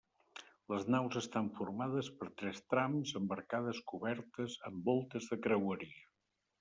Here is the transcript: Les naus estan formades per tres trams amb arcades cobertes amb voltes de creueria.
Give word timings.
Les 0.71 0.85
naus 0.93 1.17
estan 1.19 1.51
formades 1.59 2.09
per 2.21 2.29
tres 2.43 2.63
trams 2.75 3.13
amb 3.21 3.35
arcades 3.37 3.83
cobertes 3.93 4.57
amb 4.71 4.91
voltes 4.93 5.29
de 5.35 5.39
creueria. 5.47 6.05